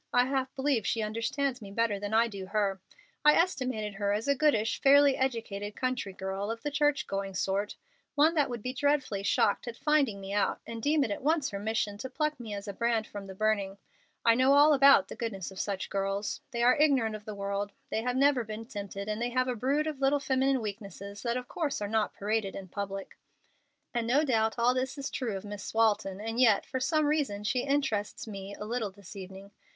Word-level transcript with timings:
I 0.11 0.25
half 0.25 0.47
believe 0.55 0.87
she 0.87 1.03
understands 1.03 1.61
me 1.61 1.69
better 1.69 1.99
than 1.99 2.11
I 2.11 2.27
do 2.27 2.47
her. 2.47 2.81
I 3.23 3.35
estimated 3.35 3.93
her 3.93 4.13
as 4.13 4.27
a 4.27 4.33
goodish, 4.33 4.81
fairly 4.81 5.15
educated 5.15 5.75
country 5.75 6.11
girl, 6.11 6.49
of 6.49 6.63
the 6.63 6.71
church 6.71 7.05
going 7.05 7.35
sort, 7.35 7.75
one 8.15 8.33
that 8.33 8.49
would 8.49 8.63
be 8.63 8.73
dreadfully 8.73 9.21
shocked 9.21 9.67
at 9.67 9.77
finding 9.77 10.19
me 10.19 10.33
out, 10.33 10.59
and 10.65 10.81
deem 10.81 11.03
it 11.03 11.11
at 11.11 11.21
once 11.21 11.51
her 11.51 11.59
mission 11.59 11.99
to 11.99 12.09
pluck 12.09 12.39
me 12.39 12.51
as 12.51 12.67
a 12.67 12.73
brand 12.73 13.05
from 13.05 13.27
the 13.27 13.35
burning. 13.35 13.77
I 14.25 14.33
know 14.33 14.53
all 14.53 14.73
about 14.73 15.07
the 15.07 15.15
goodness 15.15 15.51
of 15.51 15.59
such 15.59 15.87
girls. 15.91 16.41
They 16.49 16.63
are 16.63 16.75
ignorant 16.75 17.15
of 17.15 17.25
the 17.25 17.35
world; 17.35 17.71
they 17.91 18.01
have 18.01 18.17
never 18.17 18.43
been 18.43 18.65
tempted, 18.65 19.07
and 19.07 19.21
they 19.21 19.29
have 19.29 19.47
a 19.47 19.55
brood 19.55 19.85
of 19.85 20.01
little 20.01 20.19
feminine 20.19 20.61
weaknesses 20.61 21.21
that 21.21 21.37
of 21.37 21.47
course 21.47 21.79
are 21.79 21.87
not 21.87 22.15
paraded 22.15 22.55
in 22.55 22.69
public. 22.69 23.19
"And 23.93 24.07
no 24.07 24.23
doubt 24.23 24.57
all 24.57 24.73
this 24.73 24.97
is 24.97 25.11
true 25.11 25.37
of 25.37 25.45
Miss 25.45 25.75
Walton, 25.75 26.19
and 26.19 26.39
yet, 26.39 26.65
for 26.65 26.79
some 26.79 27.05
reason, 27.05 27.43
she 27.43 27.59
interests 27.59 28.25
me 28.25 28.55
a 28.55 28.65
little 28.65 28.89
this 28.89 29.15
evening. 29.15 29.51